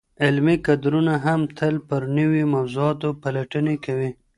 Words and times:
علمي 0.25 0.55
کدرونه 0.67 1.13
هم 1.25 1.41
تل 1.57 1.75
پر 1.87 2.01
نویو 2.17 2.51
موضوعاتو 2.55 3.07
پلټني 3.21 3.75
کوي. 3.85 4.09